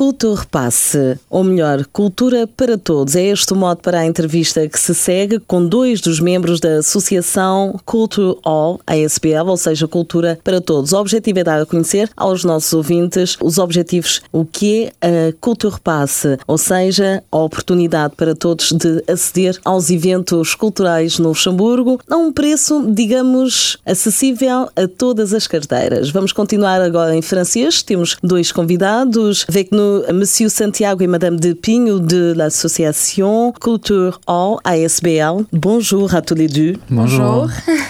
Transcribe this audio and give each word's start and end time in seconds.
Culture 0.00 0.46
Passe, 0.50 1.20
ou 1.28 1.44
melhor, 1.44 1.84
Cultura 1.92 2.46
para 2.46 2.78
Todos. 2.78 3.14
É 3.14 3.22
este 3.22 3.52
o 3.52 3.56
modo 3.56 3.82
para 3.82 3.98
a 3.98 4.06
entrevista 4.06 4.66
que 4.66 4.80
se 4.80 4.94
segue 4.94 5.38
com 5.40 5.66
dois 5.66 6.00
dos 6.00 6.20
membros 6.20 6.58
da 6.58 6.78
Associação 6.78 7.78
Culture 7.84 8.38
All, 8.42 8.80
a 8.86 8.96
SBL, 8.96 9.46
ou 9.46 9.58
seja, 9.58 9.86
Cultura 9.86 10.40
para 10.42 10.58
Todos. 10.58 10.94
O 10.94 10.98
objetivo 10.98 11.40
é 11.40 11.44
dar 11.44 11.60
a 11.60 11.66
conhecer 11.66 12.08
aos 12.16 12.44
nossos 12.44 12.72
ouvintes 12.72 13.36
os 13.42 13.58
objetivos, 13.58 14.22
o 14.32 14.42
que 14.46 14.90
é 15.02 15.34
a 15.34 15.78
Passe, 15.84 16.38
ou 16.46 16.56
seja, 16.56 17.22
a 17.30 17.36
oportunidade 17.36 18.14
para 18.16 18.34
todos 18.34 18.72
de 18.72 19.04
aceder 19.06 19.58
aos 19.66 19.90
eventos 19.90 20.54
culturais 20.54 21.18
no 21.18 21.28
Luxemburgo 21.28 22.00
a 22.08 22.16
um 22.16 22.32
preço, 22.32 22.90
digamos, 22.90 23.76
acessível 23.84 24.70
a 24.74 24.88
todas 24.88 25.34
as 25.34 25.46
carteiras. 25.46 26.08
Vamos 26.08 26.32
continuar 26.32 26.80
agora 26.80 27.14
em 27.14 27.20
francês. 27.20 27.82
Temos 27.82 28.16
dois 28.22 28.50
convidados. 28.50 29.44
Avec 29.46 29.70
Monsieur 30.12 30.48
Santiago 30.48 31.02
et 31.04 31.06
Madame 31.06 31.38
de 31.38 31.52
Pinho 31.52 31.98
de 31.98 32.32
l'association 32.36 33.52
Culture 33.60 34.20
All 34.26 34.56
ASBL. 34.64 35.44
Bonjour 35.52 36.14
à 36.14 36.22
tous 36.22 36.34
les 36.34 36.48
deux. 36.48 36.74
Bonjour. 36.90 37.48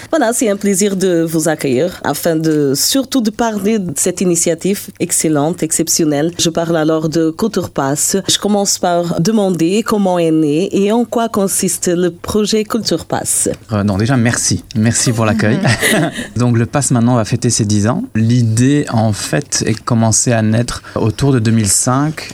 Voilà, 0.09 0.33
c'est 0.33 0.49
un 0.49 0.57
plaisir 0.57 0.95
de 0.95 1.23
vous 1.23 1.47
accueillir 1.47 1.99
afin 2.03 2.35
de 2.35 2.73
surtout 2.75 3.21
de 3.21 3.29
parler 3.29 3.79
de 3.79 3.93
cette 3.95 4.21
initiative 4.21 4.87
excellente, 4.99 5.63
exceptionnelle. 5.63 6.31
Je 6.37 6.49
parle 6.49 6.77
alors 6.77 7.09
de 7.09 7.31
Culture 7.31 7.69
Pass. 7.69 8.17
Je 8.27 8.37
commence 8.37 8.77
par 8.79 9.21
demander 9.21 9.83
comment 9.83 10.19
est 10.19 10.31
né 10.31 10.69
et 10.71 10.91
en 10.91 11.05
quoi 11.05 11.29
consiste 11.29 11.87
le 11.87 12.11
projet 12.11 12.63
Culture 12.63 13.05
Pass. 13.05 13.49
Euh, 13.71 13.83
non, 13.83 13.97
déjà, 13.97 14.17
merci. 14.17 14.63
Merci 14.75 15.11
pour 15.11 15.25
l'accueil. 15.25 15.59
Donc, 16.35 16.57
le 16.57 16.65
Pass 16.65 16.91
maintenant 16.91 17.15
va 17.15 17.25
fêter 17.25 17.49
ses 17.49 17.65
10 17.65 17.87
ans. 17.87 18.03
L'idée, 18.15 18.85
en 18.91 19.13
fait, 19.13 19.63
est 19.65 19.79
commencée 19.79 20.31
à 20.31 20.41
naître 20.41 20.81
autour 20.95 21.31
de 21.31 21.39
2005, 21.39 21.90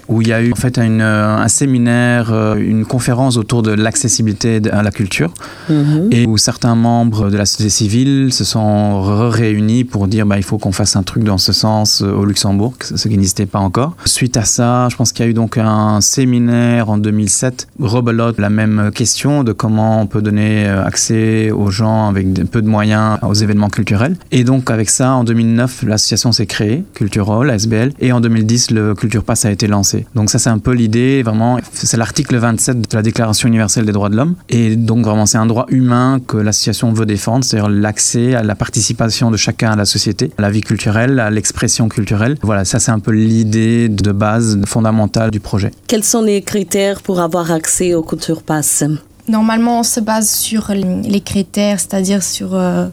où 0.07 0.21
il 0.21 0.27
y 0.27 0.33
a 0.33 0.41
eu 0.41 0.51
en 0.51 0.55
fait 0.55 0.77
une, 0.77 1.01
euh, 1.01 1.37
un 1.37 1.47
séminaire, 1.47 2.31
euh, 2.31 2.55
une 2.55 2.85
conférence 2.85 3.37
autour 3.37 3.63
de 3.63 3.71
l'accessibilité 3.71 4.61
à 4.71 4.83
la 4.83 4.91
culture, 4.91 5.33
Mhm. 5.69 6.09
et 6.11 6.25
où 6.25 6.37
certains 6.37 6.75
membres 6.75 7.29
de 7.29 7.37
la 7.37 7.45
société 7.45 7.69
civile 7.69 8.31
se 8.31 8.43
sont 8.43 9.01
réunis 9.29 9.83
pour 9.83 10.07
dire 10.07 10.25
bah, 10.25 10.37
il 10.37 10.43
faut 10.43 10.57
qu'on 10.57 10.71
fasse 10.71 10.95
un 10.95 11.03
truc 11.03 11.23
dans 11.23 11.37
ce 11.37 11.53
sens 11.53 12.01
euh, 12.01 12.11
au 12.11 12.25
Luxembourg, 12.25 12.73
ce 12.81 13.07
qui 13.07 13.15
n'existait 13.15 13.45
pas 13.45 13.59
encore. 13.59 13.95
Suite 14.05 14.37
à 14.37 14.43
ça, 14.45 14.87
je 14.89 14.95
pense 14.95 15.11
qu'il 15.11 15.25
y 15.25 15.27
a 15.27 15.31
eu 15.31 15.33
donc 15.33 15.57
un 15.57 16.01
séminaire 16.01 16.89
en 16.89 16.97
2007, 16.97 17.67
rebelote 17.79 18.39
la 18.39 18.49
même 18.49 18.91
question 18.93 19.43
de 19.43 19.51
comment 19.51 20.01
on 20.01 20.07
peut 20.07 20.21
donner 20.21 20.65
accès 20.67 21.51
aux 21.51 21.69
gens 21.71 22.07
avec 22.09 22.27
peu 22.51 22.61
de 22.61 22.67
moyens 22.67 23.17
aux 23.21 23.33
événements 23.33 23.69
culturels. 23.69 24.15
Et 24.31 24.43
donc 24.43 24.69
avec 24.71 24.89
ça, 24.89 25.13
en 25.13 25.23
2009, 25.23 25.83
l'association 25.87 26.31
s'est 26.31 26.45
créée, 26.45 26.83
Culturol, 26.93 27.49
ASBL, 27.49 27.91
et 27.99 28.11
en 28.11 28.19
2010, 28.21 28.71
le 28.71 28.95
Culture 28.95 29.23
Pass 29.23 29.36
a 29.45 29.51
été 29.51 29.67
lancé. 29.67 30.05
Donc 30.15 30.29
ça, 30.29 30.39
c'est 30.39 30.49
un 30.49 30.59
peu 30.59 30.71
l'idée, 30.71 31.23
vraiment, 31.23 31.59
c'est 31.71 31.97
l'article 31.97 32.37
27 32.37 32.91
de 32.91 32.95
la 32.95 33.01
Déclaration 33.01 33.47
universelle 33.47 33.85
des 33.85 33.91
droits 33.91 34.09
de 34.09 34.15
l'homme. 34.15 34.35
Et 34.49 34.75
donc 34.75 35.05
vraiment, 35.05 35.25
c'est 35.25 35.37
un 35.37 35.45
droit 35.45 35.65
humain 35.69 36.19
que 36.25 36.37
l'association 36.37 36.93
veut 36.93 37.05
défendre, 37.05 37.43
c'est-à-dire 37.43 37.69
l'accès 37.69 38.35
à 38.35 38.43
la 38.43 38.55
participation 38.55 39.31
de 39.31 39.37
chacun 39.37 39.71
à 39.71 39.75
la 39.75 39.85
société, 39.85 40.31
à 40.37 40.41
la 40.41 40.49
vie 40.49 40.61
culturelle, 40.61 41.19
à 41.19 41.29
l'expression 41.29 41.89
culturelle. 41.89 42.37
Voilà, 42.41 42.65
ça 42.65 42.79
c'est 42.79 42.91
un 42.91 42.99
peu 42.99 43.11
l'idée 43.11 43.89
de 43.89 44.11
base 44.11 44.59
fondamentale 44.65 45.31
du 45.31 45.39
projet. 45.39 45.71
Quels 45.87 46.03
sont 46.03 46.21
les 46.21 46.41
critères 46.41 47.01
pour 47.01 47.19
avoir 47.19 47.51
accès 47.51 47.93
au 47.93 48.03
Culture 48.03 48.41
Pass? 48.43 48.83
Normalement, 49.27 49.79
on 49.79 49.83
se 49.83 49.99
base 49.99 50.29
sur 50.29 50.71
les 50.73 51.21
critères, 51.21 51.79
c'est-à-dire 51.79 52.23
sur 52.23 52.55
euh, 52.55 52.87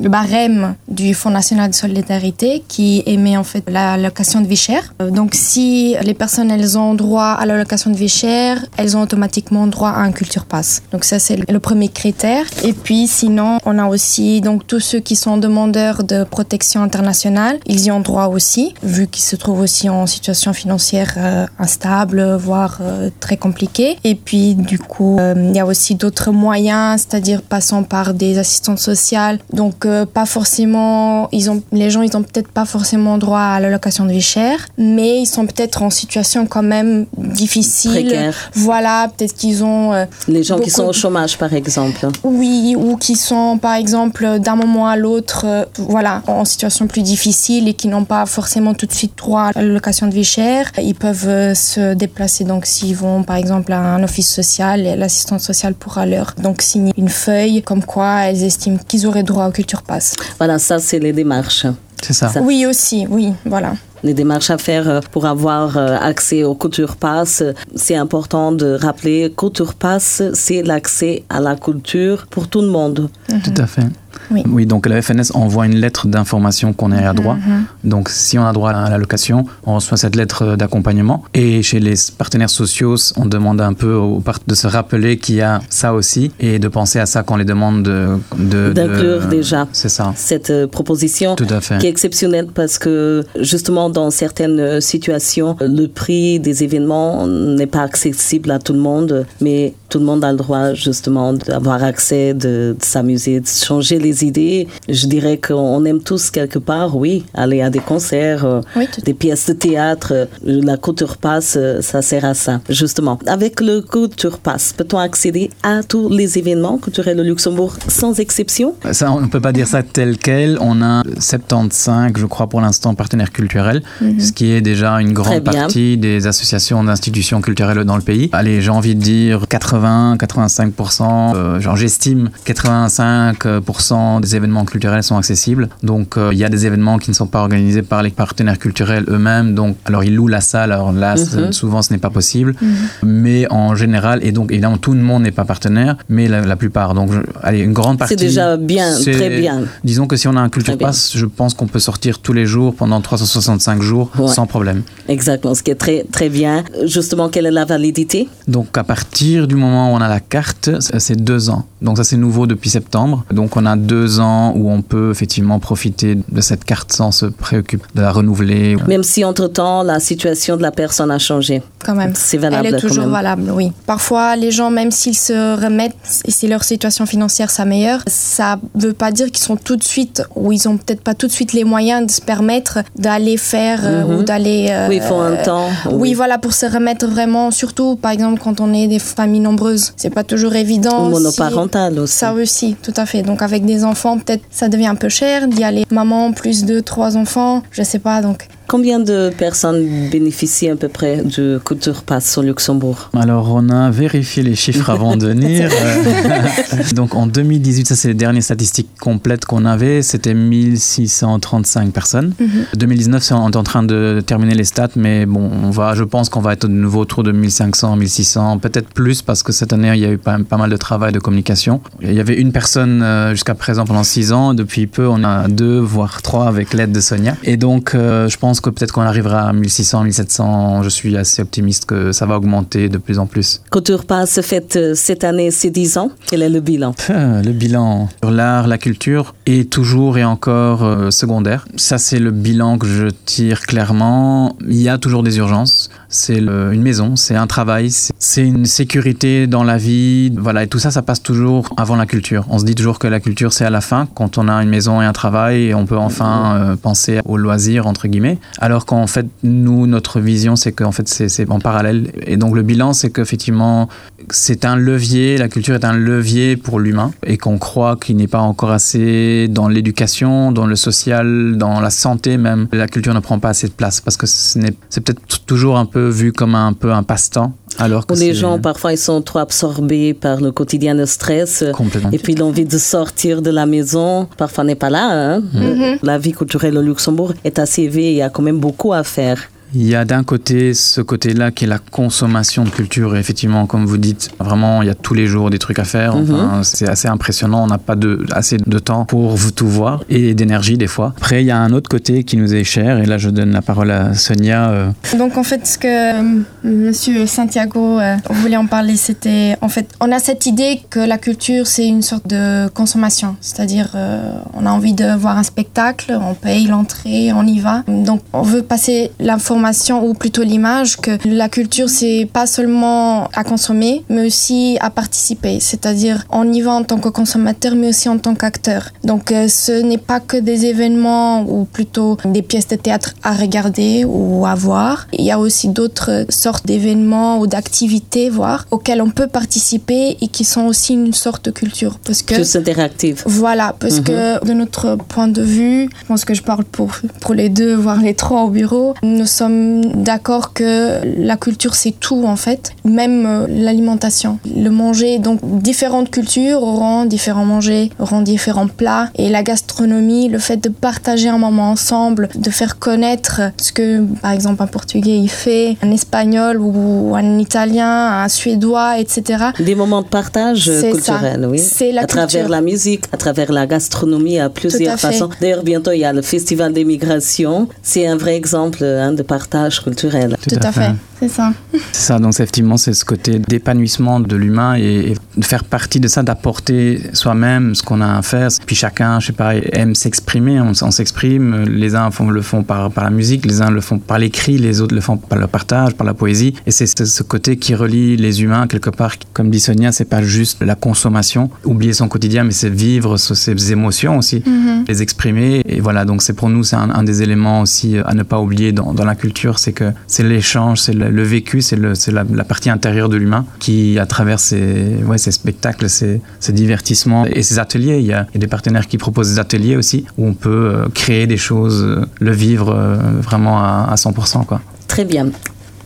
le 0.00 0.08
barème 0.08 0.74
du 0.86 1.14
Fonds 1.14 1.30
national 1.30 1.70
de 1.70 1.74
solidarité 1.74 2.62
qui 2.68 3.02
émet 3.06 3.36
en 3.36 3.44
fait 3.44 3.64
l'allocation 3.68 4.40
de 4.40 4.46
vie 4.46 4.56
chère. 4.56 4.94
Euh, 5.02 5.10
Donc, 5.10 5.34
si 5.34 5.96
les 6.02 6.14
personnes 6.14 6.50
elles 6.50 6.78
ont 6.78 6.94
droit 6.94 7.32
à 7.40 7.44
l'allocation 7.46 7.90
de 7.90 7.96
vie 7.96 8.08
chère, 8.08 8.64
elles 8.76 8.96
ont 8.96 9.02
automatiquement 9.02 9.66
droit 9.66 9.90
à 9.90 10.00
un 10.00 10.12
culture 10.12 10.44
pass. 10.44 10.82
Donc 10.92 11.04
ça 11.04 11.18
c'est 11.18 11.50
le 11.50 11.60
premier 11.60 11.88
critère. 11.88 12.44
Et 12.62 12.72
puis 12.72 13.06
sinon, 13.06 13.58
on 13.64 13.78
a 13.78 13.86
aussi 13.86 14.40
donc 14.40 14.66
tous 14.66 14.80
ceux 14.80 15.00
qui 15.00 15.16
sont 15.16 15.38
demandeurs 15.38 16.04
de 16.04 16.22
protection 16.24 16.82
internationale, 16.82 17.58
ils 17.66 17.84
y 17.86 17.90
ont 17.90 18.00
droit 18.00 18.26
aussi, 18.26 18.74
vu 18.82 19.08
qu'ils 19.08 19.24
se 19.24 19.36
trouvent 19.36 19.60
aussi 19.60 19.88
en 19.88 20.06
situation 20.06 20.52
financière 20.52 21.14
euh, 21.16 21.46
instable, 21.58 22.36
voire 22.36 22.80
très 23.18 23.36
compliquée. 23.36 23.98
Et 24.04 24.14
puis 24.14 24.54
du 24.54 24.78
coup, 24.78 25.18
il 25.18 25.54
y 25.54 25.60
a 25.60 25.66
aussi 25.66 25.79
d'autres 25.94 26.30
moyens, 26.30 27.02
c'est-à-dire 27.02 27.42
passant 27.42 27.82
par 27.82 28.14
des 28.14 28.38
assistantes 28.38 28.78
sociales. 28.78 29.38
Donc 29.52 29.84
euh, 29.84 30.06
pas 30.06 30.26
forcément, 30.26 31.28
ils 31.32 31.50
ont, 31.50 31.62
les 31.72 31.90
gens 31.90 32.02
ils 32.02 32.16
ont 32.16 32.22
peut-être 32.22 32.48
pas 32.48 32.64
forcément 32.64 33.18
droit 33.18 33.40
à 33.40 33.60
l'allocation 33.60 34.04
de 34.04 34.12
vie 34.12 34.20
chère, 34.20 34.66
mais 34.78 35.20
ils 35.20 35.26
sont 35.26 35.46
peut-être 35.46 35.82
en 35.82 35.90
situation 35.90 36.46
quand 36.46 36.62
même 36.62 37.06
difficile. 37.16 37.90
Précaire. 37.90 38.34
Voilà, 38.54 39.10
peut-être 39.16 39.34
qu'ils 39.34 39.64
ont 39.64 39.92
euh, 39.92 40.04
Les 40.28 40.42
gens 40.42 40.58
qui 40.58 40.70
sont 40.70 40.86
au 40.86 40.92
chômage, 40.92 41.38
par 41.38 41.52
exemple. 41.52 42.06
oui, 42.24 42.74
ou 42.76 42.96
qui 42.96 43.16
sont 43.16 43.58
par 43.58 43.74
exemple 43.74 44.38
d'un 44.38 44.56
moment 44.56 44.86
à 44.88 44.96
l'autre, 44.96 45.44
euh, 45.46 45.64
voilà, 45.78 46.22
en 46.26 46.44
situation 46.44 46.86
plus 46.86 47.02
difficile 47.02 47.68
et 47.68 47.74
qui 47.74 47.88
n'ont 47.88 48.04
pas 48.04 48.26
forcément 48.26 48.74
tout 48.74 48.86
de 48.86 48.92
suite 48.92 49.16
droit 49.16 49.50
à 49.54 49.62
l'allocation 49.62 50.06
de 50.06 50.14
vie 50.14 50.24
chère. 50.24 50.70
Ils 50.78 50.94
peuvent 50.94 51.54
se 51.54 51.94
déplacer 51.94 52.44
donc 52.44 52.66
s'ils 52.66 52.96
vont 52.96 53.22
par 53.22 53.36
exemple 53.36 53.72
à 53.72 53.78
un 53.78 54.02
office 54.02 54.30
social, 54.30 54.82
l'assistante 54.98 55.40
sociale 55.40 55.69
pourra 55.74 56.06
leur 56.06 56.34
donc 56.42 56.62
signer 56.62 56.92
une 56.96 57.08
feuille 57.08 57.62
comme 57.62 57.84
quoi 57.84 58.22
elles 58.26 58.42
estiment 58.42 58.78
qu'ils 58.88 59.06
auraient 59.06 59.22
droit 59.22 59.46
au 59.46 59.50
culture 59.52 59.82
pass. 59.82 60.14
Voilà, 60.38 60.58
ça, 60.58 60.78
c'est 60.78 60.98
les 60.98 61.12
démarches. 61.12 61.66
C'est 62.02 62.12
ça. 62.14 62.28
Ça- 62.28 62.40
Oui 62.40 62.64
aussi, 62.66 63.06
oui, 63.10 63.32
voilà. 63.44 63.74
les 64.02 64.14
démarches 64.14 64.48
à 64.50 64.56
faire 64.56 64.88
euh, 64.88 65.00
pour 65.10 65.26
avoir 65.26 65.76
euh, 65.76 65.98
accès 66.00 66.44
au 66.44 66.54
Culture 66.54 66.96
Pass. 66.96 67.42
C'est 67.76 67.94
important 67.96 68.52
de 68.52 68.78
rappeler 68.80 69.30
Culture 69.36 69.74
Pass, 69.74 70.22
c'est 70.32 70.62
l'accès 70.62 71.24
à 71.28 71.40
la 71.40 71.56
culture 71.56 72.26
pour 72.30 72.48
tout 72.48 72.62
le 72.62 72.68
monde. 72.68 73.10
Tout 73.28 73.54
à 73.58 73.66
fait. 73.66 73.84
Oui. 74.30 74.66
donc 74.66 74.86
la 74.86 75.00
FNS 75.02 75.32
envoie 75.34 75.66
une 75.66 75.76
lettre 75.76 76.06
d'information 76.06 76.72
qu'on 76.72 76.92
est 76.92 77.04
à 77.04 77.12
droit. 77.12 77.36
Donc 77.84 78.08
si 78.08 78.38
on 78.38 78.44
a 78.46 78.52
droit 78.52 78.70
à 78.70 78.88
l'allocation, 78.90 79.44
on 79.64 79.74
reçoit 79.76 79.96
cette 79.96 80.16
lettre 80.16 80.56
d'accompagnement. 80.56 81.24
Et 81.34 81.62
chez 81.62 81.80
les 81.80 81.94
partenaires 82.18 82.50
sociaux, 82.50 82.96
on 83.16 83.26
demande 83.26 83.60
un 83.60 83.72
peu 83.72 83.94
aux 83.94 84.20
part- 84.20 84.38
de 84.46 84.54
se 84.54 84.66
rappeler 84.66 85.16
qu'il 85.18 85.36
y 85.36 85.40
a 85.42 85.60
ça 85.68 85.94
aussi 85.94 86.30
et 86.40 86.58
de 86.58 86.68
penser 86.68 86.98
à 86.98 87.06
ça 87.06 87.22
quand 87.22 87.34
on 87.34 87.38
les 87.38 87.44
demande 87.44 87.82
de... 87.82 88.18
de- 88.38 88.72
D'inclure 88.72 89.22
de- 89.26 89.30
déjà. 89.30 89.66
C'est 89.72 89.88
ça. 89.88 90.12
Cette 90.16 90.50
euh, 90.50 90.66
proposition 90.66 91.34
Tout 91.36 91.46
à 91.50 91.60
fait. 91.60 91.78
qui 91.78 91.86
est 91.86 91.90
exceptionnelle 91.90 92.48
parce 92.54 92.78
que 92.78 93.24
justement 93.40 93.90
dans 93.90 94.10
certaines 94.10 94.60
euh, 94.60 94.80
situations, 94.80 95.56
le 95.60 95.86
prix 95.86 96.40
des 96.40 96.64
événements 96.64 97.26
n'est 97.26 97.66
pas 97.66 97.82
accessible 97.82 98.50
à 98.50 98.58
tout 98.58 98.72
le 98.72 98.78
monde, 98.80 99.26
mais 99.40 99.74
tout 99.88 99.98
le 99.98 100.04
monde 100.04 100.22
a 100.24 100.30
le 100.30 100.38
droit 100.38 100.74
justement 100.74 101.32
d'avoir 101.32 101.82
accès, 101.82 102.32
de, 102.34 102.76
de 102.78 102.84
s'amuser, 102.84 103.40
de 103.40 103.46
changer 103.46 103.98
les 104.00 104.24
idées. 104.24 104.66
Je 104.88 105.06
dirais 105.06 105.38
qu'on 105.38 105.84
aime 105.84 106.00
tous 106.02 106.30
quelque 106.30 106.58
part, 106.58 106.96
oui, 106.96 107.24
aller 107.34 107.60
à 107.62 107.70
des 107.70 107.78
concerts, 107.80 108.44
euh, 108.44 108.60
Oui, 108.76 108.86
tout- 108.92 109.00
des 109.02 109.14
pièces 109.14 109.46
de 109.46 109.52
théâtre, 109.54 110.12
euh, 110.12 110.26
la 110.42 110.76
culture 110.76 111.16
passe, 111.16 111.54
euh, 111.56 111.80
ça 111.82 112.02
sert 112.02 112.24
à 112.24 112.34
ça, 112.34 112.60
justement. 112.68 113.18
Avec 113.26 113.60
le 113.60 113.80
culture 113.82 114.38
pass, 114.38 114.72
peut-on 114.76 114.98
accéder 114.98 115.50
à 115.62 115.82
tous 115.82 116.08
les 116.08 116.38
événements 116.38 116.78
culturels 116.78 117.20
au 117.20 117.22
Luxembourg 117.24 117.74
sans 117.88 118.18
exception? 118.18 118.74
Ça, 118.92 119.12
on 119.12 119.20
ne 119.20 119.26
peut 119.26 119.40
pas 119.40 119.52
dire 119.52 119.66
ça 119.66 119.82
tel 119.82 120.16
quel. 120.18 120.58
On 120.60 120.82
a 120.82 121.02
75, 121.18 122.12
je 122.16 122.26
crois, 122.26 122.48
pour 122.48 122.60
l'instant, 122.60 122.94
partenaires 122.94 123.32
culturels, 123.32 123.82
ce 124.18 124.32
qui 124.32 124.52
est 124.52 124.60
déjà 124.60 124.94
une 125.00 125.12
grande 125.12 125.40
partie 125.44 125.96
des 125.98 126.26
associations 126.26 126.82
d'institutions 126.84 127.40
culturelles 127.40 127.84
dans 127.84 127.96
le 127.96 128.02
pays. 128.02 128.28
Allez, 128.32 128.60
j'ai 128.60 128.70
envie 128.70 128.94
de 128.94 129.00
dire 129.00 129.46
80, 129.48 130.16
85%, 130.18 131.34
euh, 131.34 131.60
genre 131.60 131.76
j'estime 131.76 132.30
85% 132.44 133.89
des 134.20 134.36
événements 134.36 134.64
culturels 134.64 135.02
sont 135.02 135.16
accessibles. 135.16 135.68
Donc, 135.82 136.16
euh, 136.16 136.30
il 136.32 136.38
y 136.38 136.44
a 136.44 136.48
des 136.48 136.66
événements 136.66 136.98
qui 136.98 137.10
ne 137.10 137.14
sont 137.14 137.26
pas 137.26 137.40
organisés 137.40 137.82
par 137.82 138.02
les 138.02 138.10
partenaires 138.10 138.58
culturels 138.58 139.04
eux-mêmes. 139.08 139.54
Donc, 139.54 139.76
alors 139.84 140.04
ils 140.04 140.14
louent 140.14 140.28
la 140.28 140.40
salle. 140.40 140.72
Alors 140.72 140.92
là, 140.92 141.14
Mhm. 141.16 141.52
souvent, 141.52 141.82
ce 141.82 141.92
n'est 141.92 141.98
pas 141.98 142.10
possible. 142.10 142.54
Mais 143.02 143.46
en 143.50 143.74
général, 143.74 144.20
et 144.22 144.32
donc 144.32 144.52
évidemment, 144.52 144.76
tout 144.78 144.92
le 144.92 145.00
monde 145.00 145.22
n'est 145.22 145.30
pas 145.30 145.44
partenaire, 145.44 145.96
mais 146.08 146.28
la, 146.28 146.40
la 146.42 146.56
plupart. 146.56 146.94
Donc, 146.94 147.12
je- 147.12 147.18
allez, 147.42 147.60
une 147.60 147.72
grande 147.72 147.98
partie. 147.98 148.14
C'est 148.16 148.24
déjà 148.26 148.56
bien, 148.56 148.92
c'est- 148.96 149.12
très 149.12 149.30
bien. 149.40 149.62
Disons 149.84 150.06
que 150.06 150.16
si 150.16 150.28
on 150.28 150.36
a 150.36 150.40
un 150.40 150.48
culture 150.48 150.76
pass, 150.78 151.12
je 151.16 151.26
pense 151.26 151.54
qu'on 151.54 151.66
peut 151.66 151.78
sortir 151.78 152.18
tous 152.18 152.32
les 152.32 152.46
jours 152.46 152.74
pendant 152.74 153.00
365 153.00 153.80
jours 153.82 154.10
Ouais. 154.18 154.28
sans 154.28 154.46
problème. 154.46 154.82
Exactement, 155.08 155.54
ce 155.54 155.62
qui 155.62 155.70
est 155.70 155.74
très, 155.86 156.04
très 156.10 156.28
bien. 156.28 156.64
Justement, 156.84 157.28
quelle 157.28 157.46
est 157.46 157.50
la 157.50 157.64
validité? 157.64 158.28
Donc 158.48 158.76
à 158.76 158.84
partir 158.84 159.46
du 159.46 159.54
moment 159.54 159.70
moment 159.70 159.92
où 159.92 159.96
on 159.96 160.00
a 160.00 160.08
la 160.08 160.20
carte, 160.20 160.70
c'est 160.98 161.22
deux 161.22 161.50
ans. 161.50 161.66
Donc 161.82 161.98
ça 161.98 162.02
c'est 162.04 162.16
nouveau 162.16 162.46
depuis 162.46 162.70
septembre. 162.70 163.24
Donc 163.32 163.56
on 163.56 163.66
a 163.66 163.76
deux 163.80 164.20
ans 164.20 164.52
où 164.56 164.70
on 164.70 164.82
peut 164.82 165.10
effectivement 165.10 165.58
profiter 165.58 166.16
de 166.28 166.40
cette 166.40 166.64
carte 166.64 166.92
sans 166.92 167.10
se 167.12 167.26
préoccuper 167.26 167.84
de 167.94 168.00
la 168.02 168.12
renouveler. 168.12 168.76
Même 168.86 169.02
si 169.02 169.24
entre-temps 169.24 169.82
la 169.82 169.98
situation 170.00 170.56
de 170.56 170.62
la 170.62 170.70
personne 170.70 171.10
a 171.10 171.18
changé. 171.18 171.62
Quand 171.84 171.94
même. 171.94 172.12
C'est 172.14 172.36
valable. 172.38 172.66
Elle 172.66 172.74
est 172.74 172.78
toujours 172.78 173.06
valable, 173.08 173.50
oui. 173.54 173.72
Parfois 173.86 174.36
les 174.36 174.50
gens, 174.50 174.70
même 174.70 174.90
s'ils 174.90 175.16
se 175.16 175.60
remettent 175.64 175.94
et 176.26 176.30
si 176.30 176.46
leur 176.46 176.62
situation 176.64 177.06
financière 177.06 177.50
s'améliore, 177.50 178.00
ça 178.06 178.58
ne 178.74 178.80
veut 178.82 178.92
pas 178.92 179.10
dire 179.12 179.26
qu'ils 179.30 179.42
sont 179.42 179.56
tout 179.56 179.76
de 179.76 179.82
suite, 179.82 180.22
ou 180.36 180.52
ils 180.52 180.68
ont 180.68 180.76
peut-être 180.76 181.00
pas 181.02 181.14
tout 181.14 181.26
de 181.26 181.32
suite 181.32 181.52
les 181.52 181.64
moyens 181.64 182.06
de 182.06 182.10
se 182.10 182.20
permettre 182.20 182.78
d'aller 182.96 183.36
faire 183.36 183.80
euh, 183.84 184.04
ou 184.04 184.18
Mhm. 184.18 184.24
d'aller... 184.24 184.68
euh, 184.70 184.88
Oui, 184.88 184.96
il 184.96 185.02
faut 185.02 185.14
un 185.20 185.36
temps. 185.36 185.68
Oui, 185.90 186.14
voilà, 186.14 186.38
pour 186.38 186.52
se 186.52 186.66
remettre 186.66 187.06
vraiment, 187.06 187.50
surtout 187.50 187.96
par 187.96 188.10
exemple 188.10 188.40
quand 188.42 188.60
on 188.60 188.72
est 188.74 188.86
des 188.86 188.98
familles 188.98 189.40
nombreuses, 189.40 189.92
c'est 189.96 190.10
pas 190.10 190.24
toujours 190.24 190.54
évident. 190.54 191.04
Ou 191.08 191.12
aussi. 191.12 191.22
monoparental 191.22 191.98
aussi. 191.98 192.14
Ça 192.18 192.32
aussi, 192.34 192.76
tout 192.82 192.92
à 192.96 193.06
fait. 193.06 193.22
Donc 193.22 193.42
avec 193.42 193.64
des 193.70 193.84
enfants, 193.84 194.18
peut-être 194.18 194.42
ça 194.50 194.68
devient 194.68 194.88
un 194.88 194.94
peu 194.94 195.08
cher 195.08 195.48
d'y 195.48 195.64
aller. 195.64 195.84
Maman 195.90 196.32
plus 196.32 196.64
deux, 196.64 196.82
trois 196.82 197.16
enfants, 197.16 197.62
je 197.70 197.82
sais 197.82 197.98
pas. 197.98 198.20
Donc 198.20 198.48
Combien 198.70 199.00
de 199.00 199.30
personnes 199.36 200.08
bénéficient 200.12 200.68
à 200.68 200.76
peu 200.76 200.86
près 200.86 201.24
du 201.24 201.56
Culture 201.64 202.04
Pass 202.04 202.38
au 202.38 202.42
Luxembourg 202.42 203.10
Alors, 203.18 203.50
on 203.52 203.68
a 203.68 203.90
vérifié 203.90 204.44
les 204.44 204.54
chiffres 204.54 204.90
avant 204.90 205.16
de 205.16 205.26
venir. 205.26 205.68
Euh, 205.80 206.76
Donc, 206.94 207.14
en 207.14 207.26
2018, 207.26 207.86
ça 207.88 207.96
c'est 207.96 208.08
les 208.08 208.14
dernières 208.14 208.42
statistiques 208.44 208.88
complètes 209.00 209.44
qu'on 209.44 209.64
avait, 209.64 210.02
c'était 210.02 210.34
1635 210.34 211.92
personnes. 211.92 212.32
2019, 212.76 213.22
c'est- 213.22 213.34
on 213.34 213.50
est 213.50 213.56
en 213.56 213.62
train 213.62 213.82
de 213.82 214.22
terminer 214.24 214.54
les 214.54 214.64
stats, 214.64 214.88
mais 214.96 215.26
bon, 215.26 215.50
on 215.64 215.70
va, 215.70 215.94
je 215.94 216.04
pense 216.04 216.28
qu'on 216.28 216.40
va 216.40 216.52
être 216.52 216.66
de 216.68 216.72
nouveau 216.72 217.00
autour 217.00 217.22
de 217.24 217.32
1500, 217.32 217.96
1600, 217.96 218.58
peut-être 218.58 218.88
plus, 218.90 219.22
parce 219.22 219.42
que 219.42 219.52
cette 219.52 219.72
année, 219.72 219.90
il 219.94 220.00
y 220.00 220.04
a 220.04 220.12
eu 220.12 220.18
pas, 220.18 220.38
pas 220.48 220.56
mal 220.56 220.70
de 220.70 220.76
travail 220.76 221.12
de 221.12 221.18
communication. 221.18 221.80
Il 222.02 222.12
y 222.14 222.20
avait 222.20 222.34
une 222.36 222.52
personne 222.52 223.02
euh, 223.02 223.30
jusqu'à 223.32 223.54
présent 223.54 223.84
pendant 223.84 224.04
six 224.04 224.32
ans. 224.32 224.54
Depuis 224.54 224.86
peu, 224.86 225.08
on 225.08 225.24
a 225.24 225.48
deux, 225.48 225.78
voire 225.80 226.22
trois 226.22 226.46
avec 226.46 226.72
l'aide 226.74 226.92
de 226.92 227.00
Sonia. 227.00 227.36
Et 227.44 227.56
donc, 227.56 227.94
euh, 227.94 228.28
je 228.28 228.36
pense 228.36 228.59
que 228.60 228.70
peut-être 228.70 228.92
qu'on 228.92 229.00
arrivera 229.02 229.42
à 229.48 229.52
1600, 229.52 230.04
1700. 230.04 230.82
Je 230.82 230.88
suis 230.88 231.16
assez 231.16 231.42
optimiste 231.42 231.84
que 231.86 232.12
ça 232.12 232.26
va 232.26 232.36
augmenter 232.36 232.88
de 232.88 232.98
plus 232.98 233.18
en 233.18 233.26
plus. 233.26 233.60
Culture 233.70 234.04
Pass 234.04 234.40
fête 234.42 234.76
euh, 234.76 234.94
cette 234.94 235.24
année 235.24 235.50
ses 235.50 235.70
10 235.70 235.98
ans. 235.98 236.10
Quel 236.26 236.42
est 236.42 236.48
le 236.48 236.60
bilan? 236.60 236.94
Le 237.08 237.52
bilan 237.52 238.08
sur 238.22 238.30
l'art, 238.30 238.66
la 238.66 238.78
culture 238.78 239.34
est 239.46 239.70
toujours 239.70 240.18
et 240.18 240.24
encore 240.24 240.84
euh, 240.84 241.10
secondaire. 241.10 241.66
Ça, 241.76 241.98
c'est 241.98 242.18
le 242.18 242.30
bilan 242.30 242.78
que 242.78 242.86
je 242.86 243.06
tire 243.26 243.62
clairement. 243.62 244.56
Il 244.66 244.80
y 244.80 244.88
a 244.88 244.98
toujours 244.98 245.22
des 245.22 245.38
urgences. 245.38 245.90
C'est 246.08 246.38
une 246.38 246.82
maison, 246.82 247.14
c'est 247.16 247.36
un 247.36 247.46
travail, 247.46 247.90
c'est- 247.90 248.40
une 248.40 248.66
sécurité 248.66 249.46
dans 249.46 249.62
la 249.62 249.76
vie. 249.76 250.32
Voilà, 250.36 250.64
et 250.64 250.66
tout 250.66 250.78
ça, 250.80 250.90
ça 250.90 251.02
passe 251.02 251.22
toujours 251.22 251.68
avant 251.76 251.94
la 251.96 252.06
culture. 252.06 252.44
On 252.50 252.58
se 252.58 252.64
dit 252.64 252.74
toujours 252.74 252.98
que 252.98 253.06
la 253.06 253.20
culture, 253.20 253.52
c'est 253.52 253.64
à 253.64 253.70
la 253.70 253.80
fin, 253.80 254.08
quand 254.14 254.36
on 254.38 254.48
a 254.48 254.54
une 254.62 254.68
maison 254.70 255.00
et 255.00 255.04
un 255.04 255.12
travail, 255.12 255.72
on 255.74 255.86
peut 255.86 255.96
enfin 255.96 256.56
euh, 256.56 256.76
penser 256.76 257.20
au 257.26 257.36
loisir, 257.36 257.86
entre 257.86 258.08
guillemets. 258.08 258.38
Alors 258.58 258.86
qu'en 258.86 259.06
fait, 259.06 259.26
nous, 259.42 259.86
notre 259.86 260.20
vision, 260.20 260.56
c'est 260.56 260.72
qu'en 260.72 260.92
fait, 260.92 261.08
c'est 261.08 261.50
en 261.50 261.60
parallèle. 261.60 262.10
Et 262.26 262.36
donc, 262.36 262.54
le 262.54 262.62
bilan, 262.62 262.92
c'est 262.92 263.10
qu'effectivement, 263.10 263.88
c'est 264.30 264.64
un 264.64 264.76
levier, 264.76 265.38
la 265.38 265.48
culture 265.48 265.74
est 265.74 265.84
un 265.84 265.92
levier 265.92 266.56
pour 266.56 266.80
l'humain, 266.80 267.12
et 267.24 267.38
qu'on 267.38 267.58
croit 267.58 267.96
qu'il 267.96 268.16
n'est 268.16 268.26
pas 268.26 268.40
encore 268.40 268.70
assez 268.70 269.48
dans 269.48 269.68
l'éducation, 269.68 270.52
dans 270.52 270.66
le 270.66 270.76
social, 270.76 271.56
dans 271.56 271.80
la 271.80 271.90
santé 271.90 272.36
même. 272.36 272.68
La 272.72 272.86
culture 272.86 273.14
ne 273.14 273.20
prend 273.20 273.38
pas 273.38 273.50
assez 273.50 273.68
de 273.68 273.72
place, 273.72 274.00
parce 274.00 274.16
que 274.16 274.26
c'est 274.26 274.60
peut-être 275.00 275.22
toujours 275.46 275.78
un 275.78 275.86
peu 275.86 276.08
vu 276.08 276.32
comme 276.32 276.54
un 276.54 276.72
peu 276.72 276.92
un 276.92 277.02
passe-temps, 277.02 277.54
alors 277.80 278.06
que 278.06 278.14
Où 278.14 278.16
les 278.16 278.34
gens, 278.34 278.58
parfois, 278.58 278.92
ils 278.92 278.98
sont 278.98 279.20
trop 279.22 279.38
absorbés 279.40 280.14
par 280.14 280.40
le 280.40 280.52
quotidien 280.52 280.94
de 280.94 281.04
stress. 281.06 281.64
complètement. 281.72 282.10
Et 282.12 282.18
puis 282.18 282.34
l'envie 282.34 282.64
de 282.64 282.78
sortir 282.78 283.42
de 283.42 283.50
la 283.50 283.66
maison, 283.66 284.28
parfois 284.36 284.64
n'est 284.64 284.74
pas 284.74 284.90
là. 284.90 285.06
hein. 285.36 285.42
Euh, 285.56 285.96
La 286.02 286.18
vie 286.18 286.32
culturelle 286.32 286.76
au 286.78 286.82
Luxembourg 286.82 287.32
est 287.44 287.58
assez 287.58 287.82
élevée, 287.82 288.10
il 288.12 288.16
y 288.16 288.22
a 288.22 288.28
quand 288.30 288.42
même 288.42 288.58
beaucoup 288.58 288.92
à 288.92 289.02
faire. 289.04 289.50
Il 289.74 289.86
y 289.86 289.94
a 289.94 290.04
d'un 290.04 290.24
côté 290.24 290.74
ce 290.74 291.00
côté-là 291.00 291.50
qui 291.50 291.64
est 291.64 291.68
la 291.68 291.78
consommation 291.78 292.64
de 292.64 292.70
culture. 292.70 293.14
Et 293.16 293.20
effectivement, 293.20 293.66
comme 293.66 293.86
vous 293.86 293.98
dites, 293.98 294.30
vraiment, 294.40 294.82
il 294.82 294.88
y 294.88 294.90
a 294.90 294.94
tous 294.94 295.14
les 295.14 295.26
jours 295.26 295.50
des 295.50 295.58
trucs 295.58 295.78
à 295.78 295.84
faire. 295.84 296.16
Enfin, 296.16 296.62
C'est 296.64 296.88
assez 296.88 297.06
impressionnant. 297.08 297.62
On 297.64 297.66
n'a 297.68 297.78
pas 297.78 297.94
de, 297.96 298.24
assez 298.32 298.56
de 298.58 298.78
temps 298.80 299.04
pour 299.04 299.36
vous 299.36 299.50
tout 299.52 299.68
voir 299.68 300.02
et 300.08 300.34
d'énergie 300.34 300.76
des 300.76 300.86
fois. 300.88 301.14
Après, 301.16 301.42
il 301.42 301.46
y 301.46 301.50
a 301.52 301.58
un 301.58 301.72
autre 301.72 301.88
côté 301.88 302.24
qui 302.24 302.36
nous 302.36 302.52
est 302.54 302.64
cher. 302.64 302.98
Et 302.98 303.06
là, 303.06 303.16
je 303.18 303.30
donne 303.30 303.52
la 303.52 303.62
parole 303.62 303.90
à 303.92 304.14
Sonia. 304.14 304.70
euh, 304.70 304.90
Donc 305.16 305.36
en 305.36 305.44
fait, 305.44 305.66
ce 305.66 305.78
que 305.78 305.86
euh, 306.20 306.40
Monsieur 306.64 307.26
Santiago 307.26 308.00
euh, 308.00 308.16
voulait 308.30 308.56
en 308.56 308.66
parler, 308.66 308.96
c'était 308.96 309.56
en 309.60 309.68
fait, 309.68 309.88
on 310.00 310.10
a 310.10 310.18
cette 310.18 310.46
idée 310.46 310.82
que 310.90 311.00
la 311.00 311.18
culture 311.18 311.66
c'est 311.66 311.86
une 311.86 312.02
sorte 312.02 312.26
de 312.26 312.68
consommation, 312.68 313.36
c'est-à-dire 313.40 313.90
euh, 313.94 314.32
on 314.54 314.66
a 314.66 314.70
envie 314.70 314.94
de 314.94 315.14
voir 315.16 315.38
un 315.38 315.42
spectacle, 315.42 316.18
on 316.20 316.34
paye 316.34 316.66
l'entrée, 316.66 317.32
on 317.32 317.46
y 317.46 317.60
va. 317.60 317.82
Donc 317.86 318.20
on 318.32 318.42
veut 318.42 318.62
passer 318.62 319.10
l'information 319.20 319.59
ou 320.02 320.14
plutôt 320.14 320.42
l'image 320.42 320.96
que 320.96 321.12
la 321.24 321.48
culture 321.48 321.88
c'est 321.88 322.28
pas 322.32 322.46
seulement 322.46 323.28
à 323.34 323.44
consommer, 323.44 324.04
mais 324.08 324.26
aussi 324.26 324.78
à 324.80 324.90
participer, 324.90 325.60
c'est-à-dire 325.60 326.24
on 326.30 326.50
y 326.52 326.60
va 326.60 326.72
en 326.72 326.84
tant 326.84 326.98
que 326.98 327.08
consommateur, 327.08 327.74
mais 327.74 327.88
aussi 327.88 328.08
en 328.08 328.18
tant 328.18 328.34
qu'acteur. 328.34 328.90
Donc 329.04 329.32
euh, 329.32 329.48
ce 329.48 329.72
n'est 329.82 329.98
pas 329.98 330.20
que 330.20 330.36
des 330.36 330.66
événements 330.66 331.42
ou 331.42 331.64
plutôt 331.64 332.16
des 332.24 332.42
pièces 332.42 332.68
de 332.68 332.76
théâtre 332.76 333.14
à 333.22 333.32
regarder 333.32 334.04
ou 334.04 334.46
à 334.46 334.54
voir. 334.54 335.06
Il 335.12 335.24
y 335.24 335.30
a 335.30 335.38
aussi 335.38 335.68
d'autres 335.68 336.26
sortes 336.28 336.66
d'événements 336.66 337.38
ou 337.38 337.46
d'activités, 337.46 338.30
voire, 338.30 338.66
auxquelles 338.70 339.02
on 339.02 339.10
peut 339.10 339.26
participer 339.26 340.16
et 340.20 340.28
qui 340.28 340.44
sont 340.44 340.66
aussi 340.66 340.94
une 340.94 341.12
sorte 341.12 341.44
de 341.46 341.50
culture. 341.50 341.98
Parce 342.04 342.22
que 342.22 342.34
Plus 342.34 342.56
interactive. 342.56 343.22
voilà, 343.26 343.74
parce 343.78 344.00
que 344.00 344.44
de 344.44 344.52
notre 344.52 344.96
point 344.96 345.28
de 345.28 345.42
vue, 345.42 345.88
je 346.00 346.06
pense 346.06 346.24
que 346.24 346.34
je 346.34 346.42
parle 346.42 346.64
pour, 346.64 346.90
pour 347.20 347.34
les 347.34 347.48
deux, 347.48 347.74
voire 347.74 348.00
les 348.00 348.14
trois 348.14 348.42
au 348.42 348.50
bureau, 348.50 348.94
nous 349.02 349.26
sommes 349.26 349.49
d'accord 349.94 350.52
que 350.52 351.00
la 351.04 351.36
culture 351.36 351.74
c'est 351.74 351.98
tout 351.98 352.24
en 352.24 352.36
fait, 352.36 352.72
même 352.84 353.26
euh, 353.26 353.46
l'alimentation. 353.48 354.38
Le 354.54 354.70
manger, 354.70 355.18
donc 355.18 355.40
différentes 355.42 356.10
cultures 356.10 356.62
auront 356.62 357.04
différents 357.04 357.44
mangers, 357.44 357.90
auront 357.98 358.22
différents 358.22 358.68
plats, 358.68 359.10
et 359.16 359.28
la 359.28 359.42
gastronomie, 359.42 360.28
le 360.28 360.38
fait 360.38 360.56
de 360.56 360.68
partager 360.68 361.28
un 361.28 361.38
moment 361.38 361.70
ensemble, 361.70 362.28
de 362.34 362.50
faire 362.50 362.78
connaître 362.78 363.40
ce 363.56 363.72
que 363.72 364.02
par 364.22 364.32
exemple 364.32 364.62
un 364.62 364.66
portugais 364.66 365.18
il 365.18 365.28
fait, 365.28 365.76
un 365.82 365.90
espagnol 365.90 366.58
ou 366.60 367.14
un 367.14 367.38
italien, 367.38 368.22
un 368.22 368.28
suédois, 368.28 368.98
etc. 368.98 369.44
Des 369.58 369.74
moments 369.74 370.02
de 370.02 370.08
partage 370.08 370.68
euh, 370.68 370.92
culturel, 370.92 371.40
ça. 371.42 371.48
oui. 371.48 371.58
C'est 371.58 371.92
la 371.92 372.02
à 372.02 372.06
travers 372.06 372.48
la 372.48 372.60
musique, 372.60 373.04
à 373.12 373.16
travers 373.16 373.52
la 373.52 373.66
gastronomie, 373.66 374.38
à 374.38 374.48
plusieurs 374.48 374.98
façons. 374.98 375.28
D'ailleurs, 375.40 375.62
bientôt, 375.62 375.92
il 375.92 376.00
y 376.00 376.04
a 376.04 376.12
le 376.12 376.22
Festival 376.22 376.72
des 376.72 376.84
migrations. 376.84 377.68
C'est 377.82 378.06
un 378.06 378.16
vrai 378.16 378.36
exemple 378.36 378.84
hein, 378.84 379.12
de 379.12 379.22
partage 379.22 379.39
culturel. 379.48 380.36
Tout, 380.48 380.56
à 380.62 380.72
fait, 380.72 380.92
c'est 381.18 381.28
ça. 381.28 381.52
C'est 381.92 382.00
ça, 382.02 382.18
donc 382.18 382.32
effectivement, 382.34 382.76
c'est 382.76 382.92
ce 382.94 383.04
côté 383.04 383.38
d'épanouissement 383.38 384.20
de 384.20 384.36
l'humain 384.36 384.76
et, 384.76 385.12
et 385.12 385.16
de 385.36 385.44
faire 385.44 385.64
partie 385.64 386.00
de 386.00 386.08
ça, 386.08 386.22
d'apporter 386.22 387.02
soi-même 387.12 387.74
ce 387.74 387.82
qu'on 387.82 388.00
a 388.00 388.16
à 388.18 388.22
faire. 388.22 388.48
Puis 388.66 388.76
chacun, 388.76 389.20
je 389.20 389.26
sais 389.28 389.32
pas, 389.32 389.54
aime 389.54 389.94
s'exprimer, 389.94 390.60
on, 390.60 390.72
on 390.82 390.90
s'exprime. 390.90 391.64
Les 391.68 391.94
uns 391.94 392.10
font, 392.10 392.28
le 392.30 392.42
font 392.42 392.62
par, 392.62 392.90
par 392.90 393.04
la 393.04 393.10
musique, 393.10 393.46
les 393.46 393.62
uns 393.62 393.70
le 393.70 393.80
font 393.80 393.98
par 393.98 394.18
l'écrit, 394.18 394.58
les 394.58 394.80
autres 394.80 394.94
le 394.94 395.00
font 395.00 395.16
par 395.16 395.38
le 395.38 395.46
partage, 395.46 395.94
par 395.94 396.06
la 396.06 396.14
poésie. 396.14 396.54
Et 396.66 396.70
c'est 396.70 396.86
ce, 396.86 397.22
côté 397.22 397.56
qui 397.56 397.74
relie 397.74 398.16
les 398.16 398.42
humains 398.42 398.66
quelque 398.66 398.90
part. 398.90 399.14
Comme 399.32 399.50
dit 399.50 399.60
Sonia, 399.60 399.92
c'est 399.92 400.04
pas 400.04 400.22
juste 400.22 400.62
la 400.62 400.74
consommation, 400.74 401.50
oublier 401.64 401.92
son 401.92 402.08
quotidien, 402.08 402.44
mais 402.44 402.52
c'est 402.52 402.70
vivre 402.70 403.16
ce- 403.16 403.34
ces 403.34 403.72
émotions 403.72 404.18
aussi, 404.18 404.42
les 404.88 405.02
exprimer. 405.02 405.62
Et 405.66 405.80
voilà, 405.80 406.04
donc 406.04 406.22
c'est 406.22 406.32
pour 406.32 406.48
nous, 406.48 406.64
c'est 406.64 406.76
un, 406.76 406.90
un 406.90 407.02
des 407.02 407.22
éléments 407.22 407.60
aussi 407.60 407.96
à 408.04 408.14
ne 408.14 408.22
pas 408.22 408.40
oublier 408.40 408.72
dans, 408.72 408.92
dans 408.94 409.04
la 409.04 409.14
culture, 409.14 409.29
c'est 409.56 409.72
que 409.72 409.92
c'est 410.06 410.22
l'échange, 410.22 410.80
c'est 410.80 410.92
le, 410.92 411.22
vécu, 411.22 411.60
c'est 411.60 411.76
la, 411.76 412.44
partie 412.44 412.70
intérieure 412.70 413.08
de 413.08 413.16
l'humain 413.16 413.44
qui, 413.58 413.98
à 413.98 414.06
travers 414.06 414.40
ces, 414.40 414.96
spectacles, 415.30 415.88
ces, 415.88 416.20
divertissements 416.48 417.26
et 417.26 417.42
ces 417.42 417.58
ateliers, 417.58 417.98
il 417.98 418.06
y, 418.06 418.12
a, 418.12 418.26
des 418.34 418.46
partenaires 418.46 418.86
qui 418.86 418.98
proposent 418.98 419.30
des 419.30 419.38
ateliers 419.38 419.76
aussi 419.76 420.04
où 420.18 420.26
on 420.26 420.34
peut 420.34 420.72
euh, 420.74 420.88
créer 420.92 421.26
des 421.26 421.36
choses, 421.36 421.82
euh, 421.82 422.06
le 422.20 422.32
vivre 422.32 422.70
euh, 422.70 422.96
vraiment 423.20 423.58
à, 423.58 423.88
à 423.90 423.94
100%. 423.94 424.44
Quoi. 424.46 424.60
Très 424.88 425.04
bien. 425.04 425.30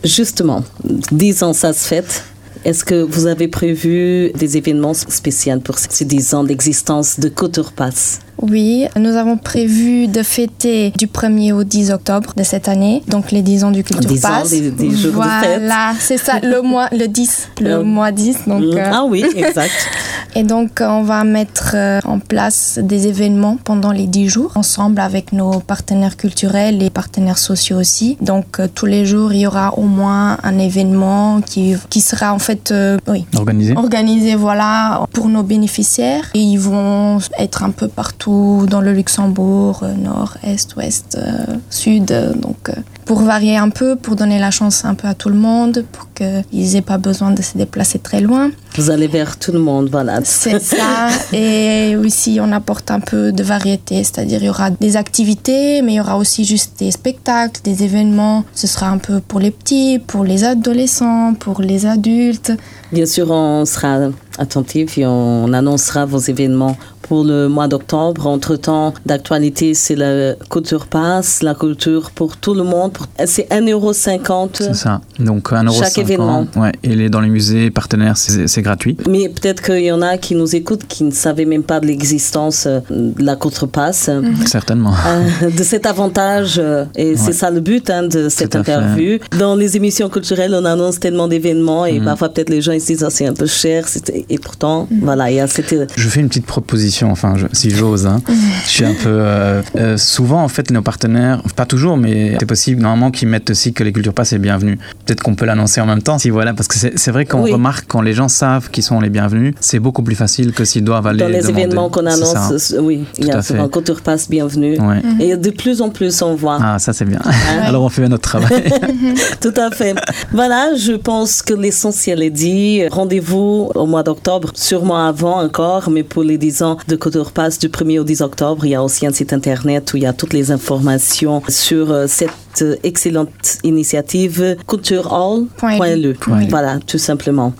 Justement, 0.04 0.64
10 1.12 1.42
ans, 1.42 1.52
ça 1.52 1.72
se 1.72 1.86
fête. 1.86 2.24
Est-ce 2.64 2.82
que 2.82 2.94
vous 3.02 3.26
avez 3.26 3.46
prévu 3.46 4.30
des 4.34 4.56
événements 4.56 4.94
spéciaux 4.94 5.60
pour 5.62 5.76
ces 5.78 6.06
10 6.06 6.32
ans 6.34 6.44
d'existence 6.44 7.20
de 7.20 7.28
Pass? 7.76 8.20
Oui, 8.40 8.86
nous 8.96 9.10
avons 9.16 9.36
prévu 9.36 10.06
de 10.08 10.22
fêter 10.22 10.90
du 10.96 11.06
1er 11.06 11.52
au 11.52 11.62
10 11.62 11.90
octobre 11.90 12.32
de 12.36 12.42
cette 12.42 12.68
année, 12.68 13.02
donc 13.06 13.32
les 13.32 13.42
10 13.42 13.64
ans 13.64 13.70
du 13.70 13.84
Culture 13.84 14.08
10 14.08 14.24
ans, 14.24 14.28
Pass. 14.28 14.50
des- 14.50 14.70
des 14.70 14.90
jours 14.90 15.12
de 15.12 15.28
fête. 15.44 15.58
Voilà, 15.60 15.92
c'est 16.00 16.16
ça, 16.16 16.40
le 16.42 16.62
mois, 16.62 16.88
le 16.90 17.06
10, 17.06 17.48
le 17.60 17.70
Euh, 17.70 17.82
mois 17.84 18.10
10. 18.12 18.38
Donc, 18.46 18.62
euh, 18.64 18.90
Ah 18.92 19.04
oui, 19.06 19.24
exact. 19.36 19.70
Et 20.36 20.42
donc, 20.42 20.80
on 20.80 21.02
va 21.02 21.22
mettre 21.22 21.72
euh, 21.74 22.00
en 22.04 22.18
place 22.18 22.80
des 22.82 23.06
événements 23.06 23.56
pendant 23.62 23.92
les 23.92 24.06
10 24.08 24.28
jours, 24.28 24.52
ensemble 24.56 25.00
avec 25.00 25.32
nos 25.32 25.60
partenaires 25.60 26.16
culturels 26.16 26.82
et 26.82 26.90
partenaires 26.90 27.38
sociaux 27.38 27.78
aussi. 27.78 28.16
Donc, 28.20 28.58
euh, 28.58 28.66
tous 28.72 28.86
les 28.86 29.06
jours, 29.06 29.32
il 29.32 29.40
y 29.40 29.46
aura 29.46 29.78
au 29.78 29.82
moins 29.82 30.38
un 30.42 30.58
événement 30.58 31.40
qui, 31.40 31.76
qui 31.88 32.00
sera 32.00 32.34
en 32.34 32.40
fait 32.40 32.72
euh, 32.72 32.98
oui, 33.06 33.26
Organisé 33.36 33.76
organisé 33.76 34.34
voilà, 34.34 35.06
pour 35.12 35.28
nos 35.28 35.42
bénéficiaires. 35.44 36.30
Et 36.34 36.40
ils 36.40 36.58
vont 36.58 37.18
être 37.38 37.62
un 37.62 37.70
peu 37.70 37.86
partout 37.86 38.66
dans 38.68 38.80
le 38.80 38.92
Luxembourg, 38.92 39.80
euh, 39.84 39.94
nord, 39.94 40.34
est, 40.42 40.74
ouest, 40.76 41.16
euh, 41.16 41.54
sud. 41.70 42.10
euh, 42.10 42.32
Donc, 42.34 42.70
euh, 42.70 42.72
pour 43.04 43.22
varier 43.22 43.56
un 43.56 43.70
peu, 43.70 43.96
pour 43.96 44.16
donner 44.16 44.38
la 44.38 44.50
chance 44.50 44.84
un 44.84 44.94
peu 44.94 45.08
à 45.08 45.14
tout 45.14 45.28
le 45.28 45.34
monde, 45.34 45.84
pour 45.92 46.08
qu'ils 46.14 46.72
n'aient 46.72 46.82
pas 46.82 46.98
besoin 46.98 47.30
de 47.30 47.42
se 47.42 47.56
déplacer 47.56 47.98
très 47.98 48.20
loin. 48.20 48.50
Vous 48.76 48.90
allez 48.90 49.06
vers 49.06 49.38
tout 49.38 49.52
le 49.52 49.58
monde, 49.58 49.88
voilà. 49.90 50.20
C'est 50.24 50.58
ça. 50.74 51.08
Et 51.32 51.96
aussi, 51.96 52.38
on 52.40 52.50
apporte 52.52 52.90
un 52.90 53.00
peu 53.00 53.32
de 53.32 53.42
variété, 53.42 54.02
c'est-à-dire 54.04 54.42
il 54.42 54.46
y 54.46 54.50
aura 54.50 54.70
des 54.70 54.96
activités, 54.96 55.82
mais 55.82 55.92
il 55.92 55.96
y 55.96 56.00
aura 56.00 56.16
aussi 56.16 56.44
juste 56.44 56.78
des 56.78 56.90
spectacles, 56.90 57.60
des 57.62 57.84
événements. 57.84 58.44
Ce 58.54 58.66
sera 58.66 58.88
un 58.88 58.98
peu 58.98 59.20
pour 59.20 59.40
les 59.40 59.50
petits, 59.50 59.98
pour 59.98 60.24
les 60.24 60.44
adolescents, 60.44 61.34
pour 61.34 61.60
les 61.60 61.86
adultes. 61.86 62.52
Bien 62.92 63.06
sûr, 63.06 63.30
on 63.30 63.64
sera 63.64 64.10
attentif 64.38 64.98
et 64.98 65.06
on 65.06 65.52
annoncera 65.52 66.06
vos 66.06 66.18
événements 66.18 66.76
pour 67.08 67.24
le 67.24 67.48
mois 67.48 67.68
d'octobre. 67.68 68.26
Entre-temps, 68.26 68.94
d'actualité, 69.06 69.74
c'est 69.74 69.94
la 69.96 70.34
culture 70.50 70.86
passe, 70.86 71.42
la 71.42 71.54
culture 71.54 72.10
pour 72.10 72.36
tout 72.36 72.54
le 72.54 72.62
monde. 72.64 72.92
C'est 73.26 73.48
1,50€. 73.50 74.48
C'est 74.58 74.74
ça. 74.74 75.00
Donc, 75.18 75.50
1,50€. 75.52 75.78
Chaque 75.84 75.98
événement. 75.98 76.46
Ouais. 76.56 76.72
Et 76.82 76.94
les, 76.94 77.08
dans 77.08 77.20
les 77.20 77.28
musées 77.28 77.70
partenaires, 77.70 78.16
c'est 78.16 78.62
gratuit. 78.62 78.96
Mais 79.08 79.28
peut-être 79.28 79.62
qu'il 79.62 79.84
y 79.84 79.92
en 79.92 80.02
a 80.02 80.18
qui 80.18 80.34
nous 80.34 80.54
écoutent 80.54 80.86
qui 80.86 81.04
ne 81.04 81.10
savaient 81.10 81.44
même 81.44 81.62
pas 81.62 81.80
de 81.80 81.86
l'existence 81.86 82.66
euh, 82.66 82.80
de 82.90 83.24
la 83.24 83.36
contrepasse, 83.36 84.08
euh, 84.08 84.22
Certainement. 84.46 84.94
de 85.56 85.62
cet 85.62 85.86
avantage. 85.86 86.56
euh, 86.58 86.84
Et 86.96 87.16
c'est 87.16 87.32
ça 87.32 87.50
le 87.50 87.60
but 87.60 87.90
hein, 87.90 88.04
de 88.04 88.28
cette 88.28 88.52
fait. 88.52 88.58
interview. 88.58 89.18
Dans 89.38 89.56
les 89.56 89.76
émissions 89.76 90.08
culturelles, 90.08 90.54
on 90.54 90.64
annonce 90.64 91.00
tellement 91.00 91.28
d'événements 91.28 91.86
et 91.86 92.00
parfois 92.00 92.28
peut-être 92.28 92.50
les 92.50 92.60
gens 92.60 92.72
ils 92.72 92.80
se 92.80 92.86
disent 92.88 93.04
Ah, 93.04 93.10
c'est 93.10 93.26
un 93.26 93.32
peu 93.34 93.46
cher. 93.46 93.86
Et 94.28 94.38
pourtant, 94.38 94.88
voilà, 95.02 95.30
il 95.30 95.36
y 95.36 95.40
a 95.40 95.46
cette. 95.46 95.74
Je 95.96 96.08
fais 96.08 96.20
une 96.20 96.28
petite 96.28 96.46
proposition, 96.46 96.93
enfin, 97.02 97.34
je- 97.36 97.46
si 97.52 97.70
j'ose. 97.70 98.06
Hein. 98.06 98.20
Je 98.64 98.70
suis 98.70 98.84
un 98.84 98.94
peu. 98.94 99.08
euh, 99.08 99.62
euh, 99.76 99.96
souvent, 99.96 100.42
en 100.44 100.48
fait, 100.48 100.70
nos 100.70 100.82
partenaires, 100.82 101.42
pas 101.56 101.66
toujours, 101.66 101.96
mais 101.96 102.36
c'est 102.38 102.46
possible, 102.46 102.80
normalement, 102.82 103.10
qu'ils 103.10 103.28
mettent 103.28 103.50
aussi 103.50 103.72
que 103.72 103.82
les 103.82 103.92
cultures 103.92 104.14
passent 104.14 104.32
est 104.32 104.38
bienvenue. 104.38 104.78
Peut-être 105.04 105.22
qu'on 105.22 105.34
peut 105.34 105.46
l'annoncer 105.46 105.80
en 105.80 105.86
même 105.86 106.02
temps, 106.02 106.18
si 106.18 106.30
voilà, 106.30 106.54
parce 106.54 106.68
que 106.68 106.76
c'est 106.78 106.98
c'est 106.98 107.10
vrai 107.10 107.24
qu'on 107.26 107.42
Oui. 107.42 107.52
remarque 107.52 107.86
quand 107.88 108.02
les 108.02 108.12
gens 108.12 108.28
savent 108.28 108.70
qu'ils 108.70 108.84
sont 108.84 109.00
les 109.00 109.10
bienvenus, 109.10 109.54
c'est 109.60 109.78
beaucoup 109.80 110.02
plus 110.02 110.14
facile 110.14 110.52
que 110.52 110.64
s'ils 110.64 110.84
doivent 110.84 111.06
aller. 111.06 111.18
Dans 111.18 111.26
les 111.28 111.40
demander. 111.40 111.60
événements 111.62 111.88
qu'on 111.90 112.06
annonce, 112.06 112.72
euh, 112.72 112.80
oui, 112.80 113.04
il 113.18 113.24
y 113.24 113.28
Tout 113.30 113.34
a 113.36 113.38
à 113.38 113.42
souvent. 113.42 113.68
Culture 113.68 114.00
Passe, 114.02 114.28
bienvenue. 114.30 114.78
Ouais. 114.80 115.02
Et 115.20 115.36
de 115.36 115.50
plus 115.50 115.80
en 115.82 115.90
plus, 115.90 116.20
on 116.22 116.34
voit. 116.34 116.58
Ah, 116.60 116.78
ça 116.78 116.92
c'est 116.92 117.04
bien. 117.04 117.20
Alors 117.62 117.82
on 117.82 117.88
fait 117.88 118.06
notre 118.08 118.22
travail. 118.28 118.64
Tout 119.40 119.54
à 119.56 119.70
fait. 119.70 119.94
Voilà, 120.32 120.74
je 120.76 120.92
pense 120.92 121.42
que 121.42 121.54
l'essentiel 121.54 122.22
est 122.22 122.30
dit. 122.30 122.86
Rendez-vous 122.88 123.70
au 123.74 123.86
mois 123.86 124.02
d'octobre, 124.02 124.50
sûrement 124.54 125.06
avant 125.06 125.42
encore, 125.42 125.90
mais 125.90 126.02
pour 126.02 126.22
les 126.22 126.38
10 126.38 126.62
ans 126.62 126.76
de 126.88 126.96
Culture 126.96 127.32
Passe 127.32 127.58
du 127.58 127.68
1er 127.68 128.00
au 128.00 128.04
10 128.04 128.20
octobre, 128.20 128.64
il 128.66 128.70
y 128.70 128.74
a 128.74 128.82
aussi 128.82 129.06
un 129.06 129.12
site 129.12 129.32
internet 129.32 129.92
où 129.92 129.96
il 129.96 130.02
y 130.02 130.06
a 130.06 130.12
toutes 130.12 130.32
les 130.32 130.50
informations 130.50 131.42
sur 131.48 131.90
euh, 131.90 132.06
cette 132.54 132.80
excellente 132.84 133.58
initiative 133.62 134.56
culturehall.lu. 134.68 136.16
Oui. 136.28 136.46
Voilà, 136.48 136.78
tout 136.86 136.98
simplement. 136.98 137.52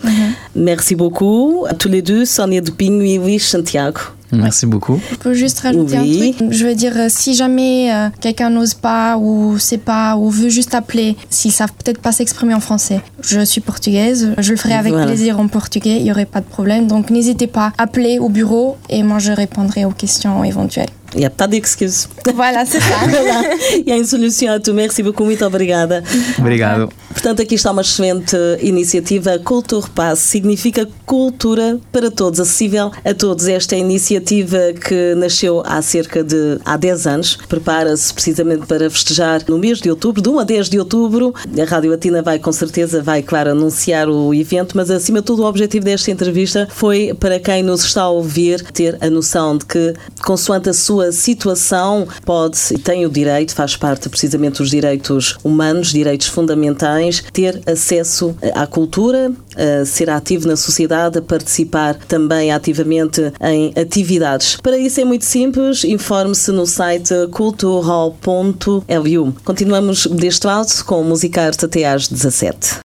Merci 0.54 0.94
beaucoup 0.94 1.64
à 1.68 1.74
tous 1.74 1.88
les 1.88 2.02
deux, 2.02 2.24
Sonia 2.24 2.60
Duping, 2.60 2.98
oui, 3.00 3.18
oui, 3.22 3.38
Santiago. 3.38 3.98
Merci 4.32 4.66
beaucoup. 4.66 4.98
Je 5.12 5.16
peux 5.16 5.34
juste 5.34 5.60
rajouter 5.60 5.98
Oui. 6.00 6.34
un 6.34 6.36
truc. 6.36 6.52
Je 6.52 6.66
veux 6.66 6.74
dire, 6.74 6.92
euh, 6.96 7.06
si 7.08 7.34
jamais 7.34 7.92
euh, 7.94 8.08
quelqu'un 8.20 8.50
n'ose 8.50 8.74
pas 8.74 9.16
ou 9.16 9.58
sait 9.60 9.78
pas 9.78 10.16
ou 10.16 10.28
veut 10.28 10.48
juste 10.48 10.74
appeler, 10.74 11.16
s'ils 11.30 11.52
savent 11.52 11.70
peut-être 11.72 12.00
pas 12.00 12.10
s'exprimer 12.10 12.52
en 12.52 12.58
français, 12.58 13.00
je 13.22 13.44
suis 13.44 13.60
portugaise, 13.60 14.32
je 14.38 14.50
le 14.50 14.56
ferai 14.56 14.74
avec 14.74 14.92
Voilà. 14.92 15.06
plaisir 15.06 15.38
en 15.38 15.46
portugais, 15.46 15.98
il 16.00 16.06
y 16.06 16.10
aurait 16.10 16.24
pas 16.26 16.40
de 16.40 16.46
problème. 16.46 16.88
Donc 16.88 17.10
n'hésitez 17.10 17.46
pas, 17.46 17.72
appelez 17.78 18.18
au 18.18 18.28
bureau 18.28 18.76
et 18.90 19.04
moi 19.04 19.20
je 19.20 19.30
répondrai 19.30 19.84
aux 19.84 19.90
questions 19.92 20.42
éventuelles. 20.42 20.88
Il 21.14 21.20
n'y 21.20 21.26
a 21.26 21.30
pas 21.30 21.46
d'excuses. 21.46 22.08
Voilà, 22.34 22.66
c'est 22.66 22.80
ça. 22.80 23.06
Voilà. 23.08 23.56
E 23.86 23.92
a 23.92 24.04
solução 24.04 24.52
a 24.52 24.58
tu. 24.58 24.74
Merci 24.74 25.02
beaucoup, 25.02 25.24
muito 25.24 25.44
obrigada. 25.44 26.02
Obrigado. 26.38 26.88
Portanto, 27.10 27.40
aqui 27.40 27.54
está 27.54 27.70
uma 27.70 27.82
excelente 27.82 28.36
iniciativa. 28.60 29.38
Culture 29.38 29.88
Pass 29.94 30.18
significa 30.18 30.88
cultura 31.06 31.78
para 31.92 32.10
todos, 32.10 32.40
acessível 32.40 32.90
a 33.04 33.14
todos. 33.14 33.46
Esta 33.46 33.76
é 33.76 33.78
a 33.78 33.80
iniciativa 33.80 34.58
que 34.72 35.14
nasceu 35.14 35.62
há 35.64 35.80
cerca 35.80 36.24
de 36.24 36.58
há 36.64 36.76
10 36.76 37.06
anos. 37.06 37.38
Prepara-se 37.48 38.12
precisamente 38.12 38.66
para 38.66 38.90
festejar 38.90 39.42
no 39.48 39.58
mês 39.58 39.80
de 39.80 39.90
outubro, 39.90 40.20
de 40.20 40.28
1 40.28 40.38
a 40.40 40.44
10 40.44 40.68
de 40.68 40.78
outubro. 40.80 41.32
A 41.56 41.64
Rádio 41.64 41.92
Latina 41.92 42.20
vai 42.22 42.40
com 42.40 42.50
certeza, 42.50 43.00
vai 43.00 43.22
claro, 43.22 43.52
anunciar 43.52 44.08
o 44.08 44.34
evento, 44.34 44.76
mas 44.76 44.90
acima 44.90 45.20
de 45.20 45.26
tudo 45.26 45.42
o 45.42 45.46
objetivo 45.46 45.84
desta 45.84 46.10
entrevista 46.10 46.66
foi 46.70 47.14
para 47.14 47.38
quem 47.38 47.62
nos 47.62 47.84
está 47.84 48.02
a 48.02 48.08
ouvir 48.08 48.60
ter 48.72 48.98
a 49.00 49.08
noção 49.08 49.56
de 49.56 49.64
que, 49.64 49.94
consoante 50.22 50.68
a 50.68 50.74
sua 50.74 51.03
situação, 51.12 52.06
pode 52.24 52.58
e 52.70 52.78
tem 52.78 53.06
o 53.06 53.10
direito, 53.10 53.54
faz 53.54 53.76
parte 53.76 54.08
precisamente 54.08 54.58
dos 54.58 54.70
direitos 54.70 55.36
humanos, 55.42 55.92
direitos 55.92 56.28
fundamentais, 56.28 57.22
ter 57.32 57.60
acesso 57.66 58.36
à 58.54 58.66
cultura, 58.66 59.32
a 59.56 59.84
ser 59.84 60.10
ativo 60.10 60.48
na 60.48 60.56
sociedade, 60.56 61.18
a 61.18 61.22
participar 61.22 61.94
também 62.08 62.52
ativamente 62.52 63.32
em 63.40 63.72
atividades. 63.80 64.56
Para 64.56 64.78
isso 64.78 65.00
é 65.00 65.04
muito 65.04 65.24
simples, 65.24 65.84
informe-se 65.84 66.50
no 66.52 66.66
site 66.66 67.14
cultural.lu. 67.30 69.34
Continuamos 69.44 70.06
deste 70.06 70.46
lado 70.46 70.84
com 70.84 71.00
o 71.00 71.04
Musicarte 71.04 71.64
até 71.64 71.84
às 71.84 72.08
17. 72.08 72.82